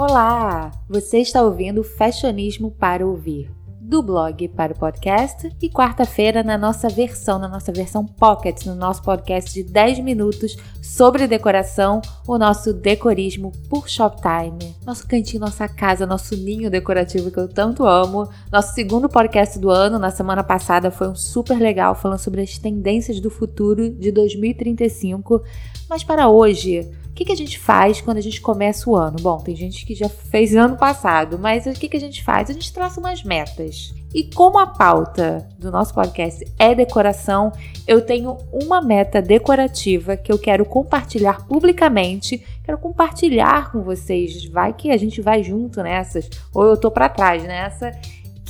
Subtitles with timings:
[0.00, 0.70] Olá!
[0.88, 3.50] Você está ouvindo Fashionismo para Ouvir,
[3.82, 8.74] do blog para o podcast e quarta-feira na nossa versão, na nossa versão Pocket, no
[8.74, 15.68] nosso podcast de 10 minutos sobre decoração, o nosso decorismo por Shoptime, nosso cantinho, nossa
[15.68, 18.26] casa, nosso ninho decorativo que eu tanto amo.
[18.50, 22.56] Nosso segundo podcast do ano, na semana passada, foi um super legal falando sobre as
[22.56, 25.42] tendências do futuro de 2035,
[25.90, 29.16] mas para hoje que, que a gente faz quando a gente começa o ano?
[29.20, 32.50] Bom, tem gente que já fez ano passado, mas o que, que a gente faz?
[32.50, 33.94] A gente traça umas metas.
[34.12, 37.52] E como a pauta do nosso podcast é decoração,
[37.86, 42.44] eu tenho uma meta decorativa que eu quero compartilhar publicamente.
[42.64, 44.44] Quero compartilhar com vocês.
[44.46, 47.92] Vai que a gente vai junto nessas, ou eu tô para trás nessa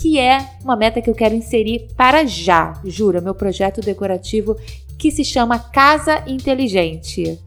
[0.00, 4.56] que é uma meta que eu quero inserir para já, jura, meu projeto decorativo
[4.98, 7.38] que se chama Casa Inteligente.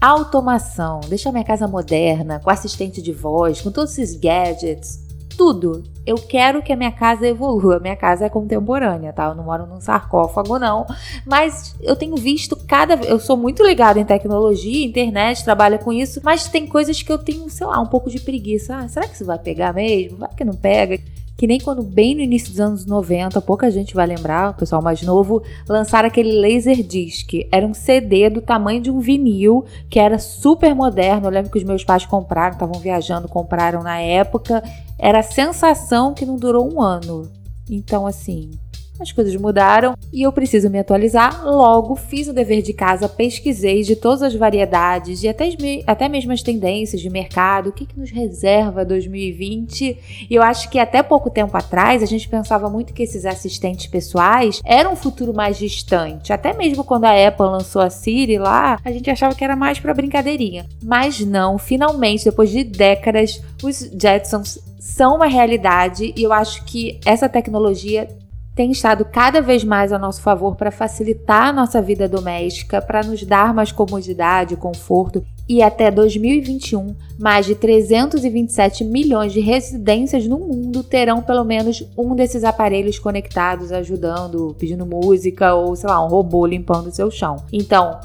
[0.00, 5.84] Automação, deixar minha casa moderna, com assistente de voz, com todos esses gadgets, tudo.
[6.04, 7.78] Eu quero que a minha casa evolua.
[7.78, 9.26] Minha casa é contemporânea, tá?
[9.26, 10.86] Eu não moro num sarcófago, não.
[11.26, 16.20] Mas eu tenho visto cada Eu sou muito ligada em tecnologia, internet, trabalho com isso.
[16.24, 18.76] Mas tem coisas que eu tenho, sei lá, um pouco de preguiça.
[18.76, 20.18] Ah, será que isso vai pegar mesmo?
[20.18, 20.98] Vai que não pega
[21.36, 24.80] que nem quando bem no início dos anos 90, pouca gente vai lembrar, o pessoal
[24.80, 27.46] mais novo, lançaram aquele Laserdisc.
[27.52, 31.26] Era um CD do tamanho de um vinil, que era super moderno.
[31.26, 34.62] Eu lembro que os meus pais compraram, estavam viajando, compraram na época.
[34.98, 37.30] Era a sensação que não durou um ano.
[37.68, 38.52] Então, assim,
[39.00, 41.44] as coisas mudaram e eu preciso me atualizar.
[41.44, 45.48] Logo, fiz o dever de casa, pesquisei de todas as variedades e até,
[45.86, 50.26] até mesmo as tendências de mercado, o que, que nos reserva 2020.
[50.30, 53.86] E eu acho que até pouco tempo atrás a gente pensava muito que esses assistentes
[53.86, 56.32] pessoais eram um futuro mais distante.
[56.32, 59.78] Até mesmo quando a Apple lançou a Siri lá, a gente achava que era mais
[59.78, 60.66] para brincadeirinha.
[60.82, 67.00] Mas não, finalmente, depois de décadas, os Jetsons são uma realidade e eu acho que
[67.04, 68.08] essa tecnologia
[68.56, 73.02] tem estado cada vez mais a nosso favor para facilitar a nossa vida doméstica, para
[73.02, 80.38] nos dar mais comodidade, conforto e até 2021, mais de 327 milhões de residências no
[80.38, 86.08] mundo terão pelo menos um desses aparelhos conectados, ajudando, pedindo música ou, sei lá, um
[86.08, 87.36] robô limpando o seu chão.
[87.52, 88.00] Então,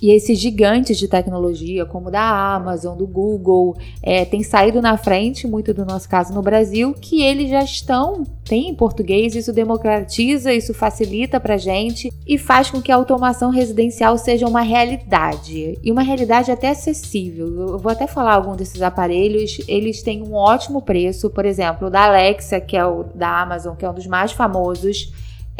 [0.00, 5.46] e esses gigantes de tecnologia, como da Amazon, do Google, é, têm saído na frente,
[5.46, 10.52] muito do nosso caso no Brasil, que eles já estão, tem em português, isso democratiza,
[10.52, 15.78] isso facilita para gente e faz com que a automação residencial seja uma realidade.
[15.82, 17.46] E uma realidade até acessível.
[17.46, 21.90] Eu vou até falar algum desses aparelhos, eles têm um ótimo preço, por exemplo, o
[21.90, 25.12] da Alexa, que é o da Amazon, que é um dos mais famosos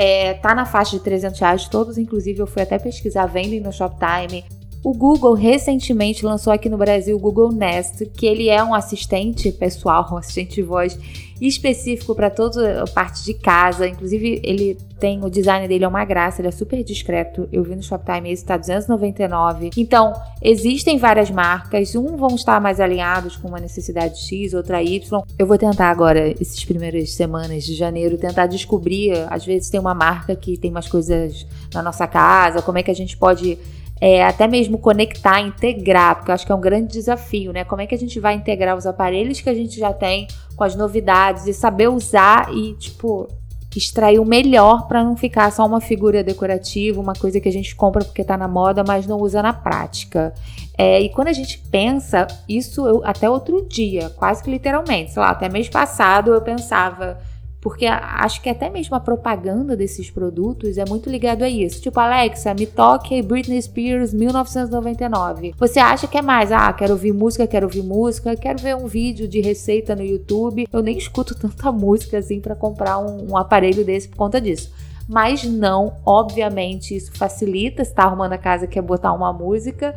[0.02, 3.70] é, tá na faixa de 300 reais, todos, inclusive eu fui até pesquisar, vendem no
[3.70, 4.46] Shoptime.
[4.82, 9.52] O Google recentemente lançou aqui no Brasil o Google Nest, que ele é um assistente
[9.52, 10.98] pessoal, um assistente de voz
[11.38, 13.86] específico para toda a parte de casa.
[13.86, 17.48] Inclusive, ele tem o design dele é uma graça, ele é super discreto.
[17.52, 19.70] Eu vi no Shoptime esse tá 299.
[19.76, 25.22] Então, existem várias marcas, um vão estar mais alinhados com uma necessidade X, outra Y.
[25.38, 29.94] Eu vou tentar agora esses primeiras semanas de janeiro tentar descobrir, às vezes tem uma
[29.94, 33.58] marca que tem mais coisas na nossa casa, como é que a gente pode
[34.00, 37.64] é, até mesmo conectar, integrar, porque eu acho que é um grande desafio, né?
[37.64, 40.64] Como é que a gente vai integrar os aparelhos que a gente já tem com
[40.64, 43.28] as novidades e saber usar e, tipo,
[43.76, 47.74] extrair o melhor para não ficar só uma figura decorativa, uma coisa que a gente
[47.76, 50.32] compra porque tá na moda, mas não usa na prática.
[50.76, 55.20] É, e quando a gente pensa, isso eu, até outro dia, quase que literalmente, sei
[55.20, 57.18] lá, até mês passado eu pensava
[57.60, 61.80] porque acho que até mesmo a propaganda desses produtos é muito ligado a isso.
[61.82, 65.54] Tipo, Alexa, me toque Britney Spears 1999.
[65.58, 66.50] Você acha que é mais?
[66.50, 70.66] Ah, quero ouvir música, quero ouvir música, quero ver um vídeo de receita no YouTube.
[70.72, 74.70] Eu nem escuto tanta música assim para comprar um, um aparelho desse por conta disso
[75.12, 79.92] mas não, obviamente, isso facilita se tá arrumando a casa quer botar uma música,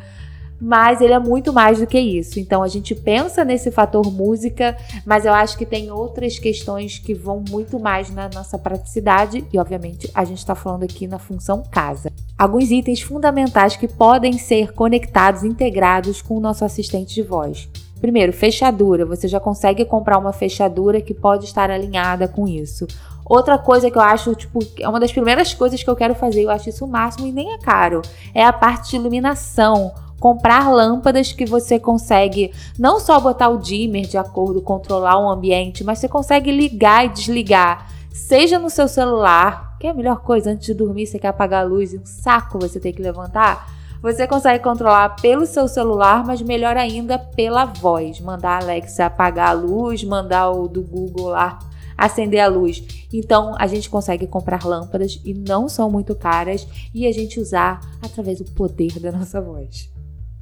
[0.64, 2.40] mas ele é muito mais do que isso.
[2.40, 7.14] Então a gente pensa nesse fator música, mas eu acho que tem outras questões que
[7.14, 11.62] vão muito mais na nossa praticidade e, obviamente, a gente está falando aqui na função
[11.70, 12.10] casa.
[12.38, 17.68] Alguns itens fundamentais que podem ser conectados, integrados com o nosso assistente de voz.
[18.00, 19.06] Primeiro, fechadura.
[19.06, 22.88] Você já consegue comprar uma fechadura que pode estar alinhada com isso.
[23.26, 26.44] Outra coisa que eu acho, tipo, é uma das primeiras coisas que eu quero fazer,
[26.44, 28.02] eu acho isso o máximo e nem é caro,
[28.34, 29.94] é a parte de iluminação
[30.24, 35.84] comprar lâmpadas que você consegue não só botar o dimmer de acordo, controlar o ambiente,
[35.84, 40.52] mas você consegue ligar e desligar, seja no seu celular, que é a melhor coisa
[40.52, 43.70] antes de dormir, você quer apagar a luz e um saco você tem que levantar.
[44.02, 48.22] Você consegue controlar pelo seu celular, mas melhor ainda pela voz.
[48.22, 51.60] Mandar a Alexa apagar a luz, mandar o do Google lá
[51.98, 52.82] acender a luz.
[53.12, 57.82] Então a gente consegue comprar lâmpadas e não são muito caras e a gente usar
[58.02, 59.92] através do poder da nossa voz.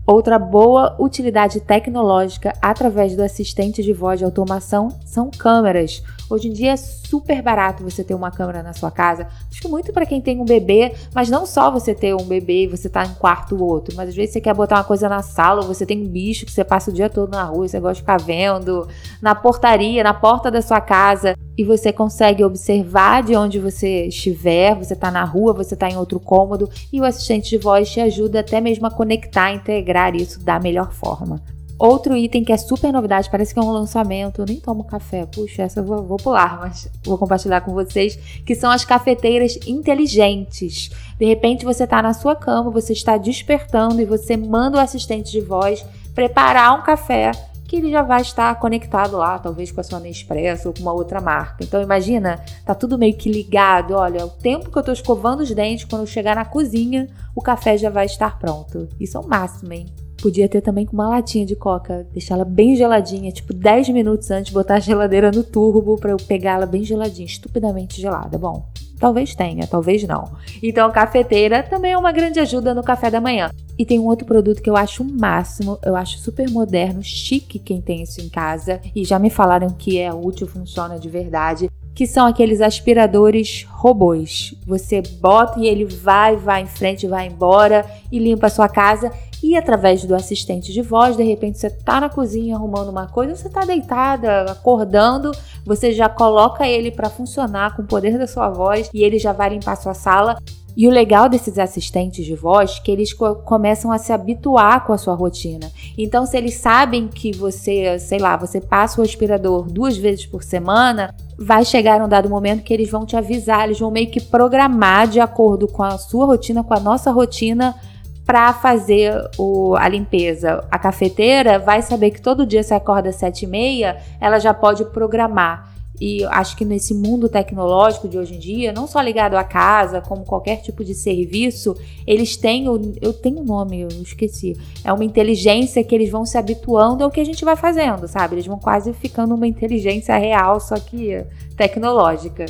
[0.05, 6.03] Outra boa utilidade tecnológica através do assistente de voz de automação são câmeras.
[6.27, 9.27] Hoje em dia é super barato você ter uma câmera na sua casa.
[9.49, 12.63] Acho que muito para quem tem um bebê, mas não só você ter um bebê
[12.63, 15.07] e você tá em quarto ou outro, mas às vezes você quer botar uma coisa
[15.07, 17.67] na sala, ou você tem um bicho que você passa o dia todo na rua,
[17.67, 18.87] você gosta de ficar vendo,
[19.21, 24.75] na portaria, na porta da sua casa e você consegue observar de onde você estiver,
[24.75, 27.99] você está na rua, você está em outro cômodo e o assistente de voz te
[27.99, 31.41] ajuda até mesmo a conectar, integrar isso da melhor forma.
[31.77, 35.25] Outro item que é super novidade, parece que é um lançamento, eu nem tomo café,
[35.25, 38.15] puxa, essa eu vou, vou pular, mas vou compartilhar com vocês,
[38.45, 40.91] que são as cafeteiras inteligentes.
[41.17, 45.31] De repente você está na sua cama, você está despertando e você manda o assistente
[45.31, 45.83] de voz
[46.13, 47.31] preparar um café
[47.71, 50.91] que ele já vai estar conectado lá, talvez com a sua Nespresso ou com uma
[50.91, 51.63] outra marca.
[51.63, 53.93] Então imagina, tá tudo meio que ligado.
[53.93, 57.41] Olha, o tempo que eu tô escovando os dentes, quando eu chegar na cozinha, o
[57.41, 58.89] café já vai estar pronto.
[58.99, 59.85] Isso é o máximo, hein?
[60.21, 64.51] Podia ter também com uma latinha de coca, deixá-la bem geladinha, tipo 10 minutos antes,
[64.51, 68.37] botar a geladeira no turbo para eu pegá-la bem geladinha, estupidamente gelada.
[68.37, 68.67] Bom,
[69.01, 70.31] talvez tenha, talvez não.
[70.61, 73.49] Então, cafeteira também é uma grande ajuda no café da manhã.
[73.77, 77.57] E tem um outro produto que eu acho o máximo, eu acho super moderno, chique
[77.57, 81.67] quem tem isso em casa, e já me falaram que é útil, funciona de verdade
[81.93, 84.55] que são aqueles aspiradores robôs.
[84.65, 89.11] Você bota e ele vai, vai em frente, vai embora e limpa a sua casa.
[89.43, 93.35] E através do assistente de voz, de repente você tá na cozinha arrumando uma coisa,
[93.35, 95.31] você tá deitada, acordando,
[95.65, 99.33] você já coloca ele para funcionar com o poder da sua voz e ele já
[99.33, 100.37] vai limpar sua sala
[100.75, 104.85] e o legal desses assistentes de voz é que eles co começam a se habituar
[104.85, 105.71] com a sua rotina.
[105.97, 110.43] Então, se eles sabem que você, sei lá, você passa o aspirador duas vezes por
[110.43, 114.21] semana, vai chegar um dado momento que eles vão te avisar, eles vão meio que
[114.21, 117.75] programar de acordo com a sua rotina, com a nossa rotina,
[118.25, 120.63] para fazer o, a limpeza.
[120.69, 124.53] A cafeteira vai saber que todo dia você acorda às sete e meia, ela já
[124.53, 125.71] pode programar.
[126.01, 130.01] E acho que nesse mundo tecnológico de hoje em dia, não só ligado à casa,
[130.01, 131.77] como qualquer tipo de serviço,
[132.07, 132.95] eles têm o.
[132.99, 134.57] Eu tenho um nome, eu esqueci.
[134.83, 138.33] É uma inteligência que eles vão se habituando ao que a gente vai fazendo, sabe?
[138.33, 141.23] Eles vão quase ficando uma inteligência real, só que
[141.55, 142.47] tecnológica.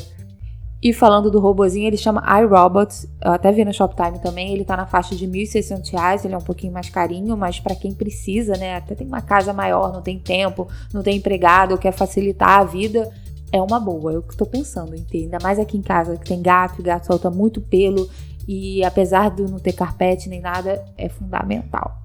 [0.83, 3.07] E falando do robozinho, ele chama iRobot.
[3.23, 4.53] Eu até vi no Shoptime também.
[4.53, 6.25] Ele tá na faixa de R$ 1.600.
[6.25, 8.75] Ele é um pouquinho mais carinho, mas para quem precisa, né?
[8.75, 13.11] Até tem uma casa maior, não tem tempo, não tem empregado, quer facilitar a vida
[13.51, 16.41] é uma boa, eu estou pensando em ter, ainda mais aqui em casa que tem
[16.41, 18.09] gato, e gato solta muito pelo
[18.47, 21.97] e apesar de não ter carpete nem nada, é fundamental.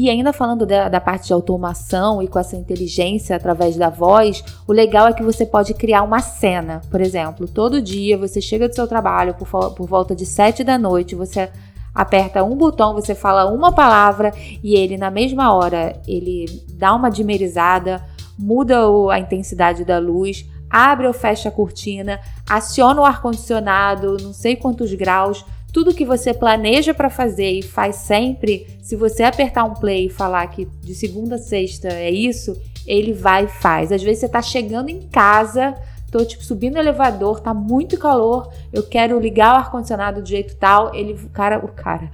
[0.00, 4.44] E ainda falando da, da, parte de automação e com essa inteligência através da voz,
[4.64, 6.80] o legal é que você pode criar uma cena.
[6.88, 10.78] Por exemplo, todo dia você chega do seu trabalho por, por volta de 7 da
[10.78, 11.50] noite, você
[11.92, 17.10] aperta um botão, você fala uma palavra e ele na mesma hora ele dá uma
[17.10, 18.00] dimerizada,
[18.38, 18.78] muda
[19.10, 24.94] a intensidade da luz, abre ou fecha a cortina, aciona o ar-condicionado, não sei quantos
[24.94, 30.06] graus, tudo que você planeja para fazer e faz sempre, se você apertar um play
[30.06, 33.92] e falar que de segunda a sexta é isso, ele vai e faz.
[33.92, 35.74] Às vezes você está chegando em casa,
[36.10, 40.28] tô tipo subindo o elevador, tá muito calor, eu quero ligar o ar condicionado do
[40.28, 42.10] jeito tal, ele, o cara, o cara,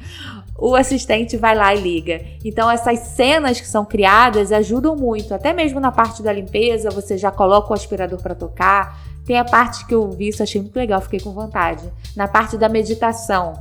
[0.59, 2.21] o assistente vai lá e liga.
[2.45, 7.17] Então essas cenas que são criadas ajudam muito, até mesmo na parte da limpeza, você
[7.17, 9.14] já coloca o aspirador para tocar.
[9.25, 11.91] Tem a parte que eu vi, isso achei muito legal, fiquei com vontade.
[12.15, 13.53] Na parte da meditação.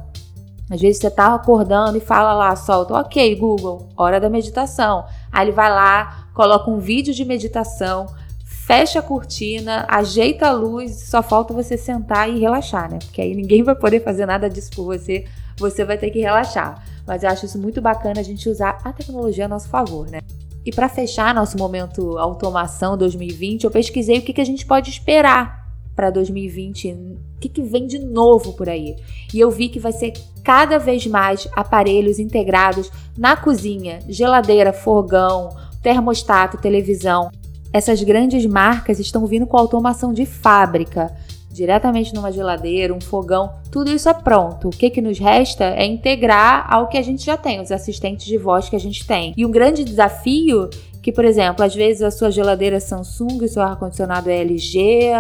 [0.70, 5.06] Às vezes você tá acordando e fala lá, solta, ok, Google, hora da meditação.
[5.32, 8.08] Aí ele vai lá, coloca um vídeo de meditação,
[8.46, 13.00] fecha a cortina, ajeita a luz, só falta você sentar e relaxar, né?
[13.00, 15.26] Porque aí ninguém vai poder fazer nada disso por você
[15.58, 16.84] você vai ter que relaxar.
[17.06, 20.20] Mas eu acho isso muito bacana a gente usar a tecnologia a nosso favor, né?
[20.66, 24.90] E para fechar nosso momento automação 2020, eu pesquisei o que, que a gente pode
[24.90, 25.64] esperar
[25.96, 28.96] para 2020, o que, que vem de novo por aí.
[29.34, 35.50] E eu vi que vai ser cada vez mais aparelhos integrados na cozinha, geladeira, fogão,
[35.82, 37.30] termostato, televisão.
[37.72, 41.12] Essas grandes marcas estão vindo com automação de fábrica
[41.54, 44.68] diretamente numa geladeira, um fogão, tudo isso é pronto.
[44.68, 48.26] O que, que nos resta é integrar ao que a gente já tem, os assistentes
[48.26, 49.34] de voz que a gente tem.
[49.38, 50.70] E um grande desafio
[51.02, 55.12] que, por exemplo, às vezes a sua geladeira é Samsung, o seu ar-condicionado é LG,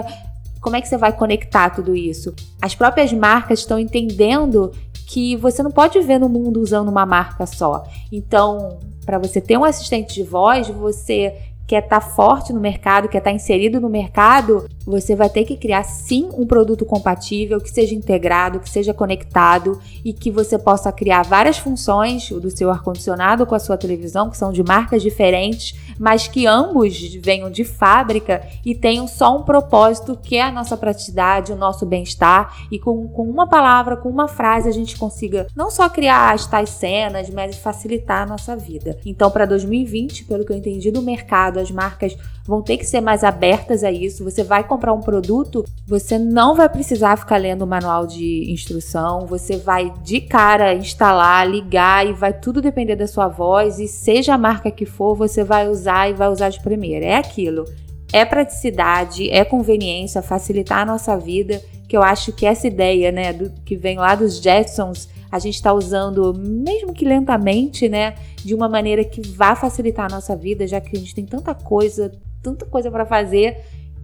[0.60, 2.34] como é que você vai conectar tudo isso?
[2.62, 4.72] As próprias marcas estão entendendo
[5.06, 7.84] que você não pode ver no mundo usando uma marca só.
[8.12, 11.36] Então, para você ter um assistente de voz, você
[11.68, 15.46] quer estar tá forte no mercado, quer estar tá inserido no mercado, você vai ter
[15.46, 20.58] que criar sim um produto compatível, que seja integrado, que seja conectado e que você
[20.58, 25.02] possa criar várias funções do seu ar-condicionado com a sua televisão, que são de marcas
[25.02, 30.52] diferentes, mas que ambos venham de fábrica e tenham só um propósito que é a
[30.52, 34.98] nossa praticidade, o nosso bem-estar e com, com uma palavra, com uma frase a gente
[34.98, 38.98] consiga não só criar as tais cenas, mas facilitar a nossa vida.
[39.06, 43.02] Então, para 2020, pelo que eu entendi do mercado, as marcas vão ter que ser
[43.02, 44.24] mais abertas a isso.
[44.24, 49.26] Você vai comprar um produto, você não vai precisar ficar lendo o manual de instrução,
[49.26, 54.34] você vai de cara instalar, ligar e vai tudo depender da sua voz e seja
[54.34, 57.06] a marca que for, você vai usar e vai usar de primeira.
[57.06, 57.66] É aquilo.
[58.12, 63.34] É praticidade, é conveniência, facilitar a nossa vida, que eu acho que essa ideia, né,
[63.34, 68.14] do, que vem lá dos Jetsons, a gente está usando, mesmo que lentamente, né,
[68.46, 71.56] de uma maneira que vá facilitar a nossa vida, já que a gente tem tanta
[71.56, 73.58] coisa, tanta coisa para fazer,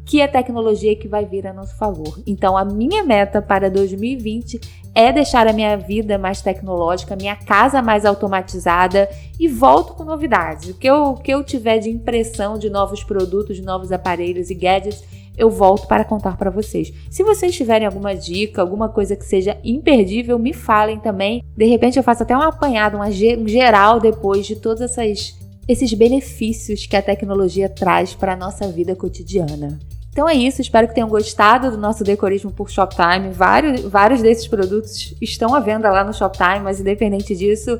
[0.03, 2.19] que é tecnologia que vai vir a nosso favor.
[2.25, 4.59] Então, a minha meta para 2020
[4.95, 9.07] é deixar a minha vida mais tecnológica, minha casa mais automatizada
[9.39, 10.71] e volto com novidades.
[10.71, 14.49] O que eu, o que eu tiver de impressão de novos produtos, de novos aparelhos
[14.49, 15.03] e gadgets,
[15.39, 16.93] eu volto para contar para vocês.
[17.09, 21.41] Se vocês tiverem alguma dica, alguma coisa que seja imperdível, me falem também.
[21.55, 25.35] De repente eu faço até uma apanhada, um geral depois de todos essas,
[25.67, 29.79] esses benefícios que a tecnologia traz para a nossa vida cotidiana.
[30.11, 33.31] Então é isso, espero que tenham gostado do nosso decorismo por Shoptime.
[33.31, 37.79] Vários, vários desses produtos estão à venda lá no Shoptime, mas independente disso,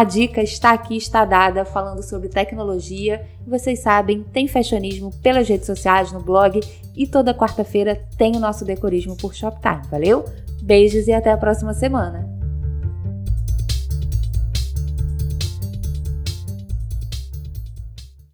[0.00, 3.26] a dica está aqui, está dada, falando sobre tecnologia.
[3.46, 6.58] Vocês sabem, tem fashionismo pelas redes sociais, no blog
[6.96, 10.24] e toda quarta-feira tem o nosso decorismo por Shoptime, valeu?
[10.62, 12.39] Beijos e até a próxima semana!